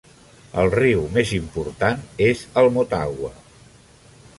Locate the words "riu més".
0.75-1.35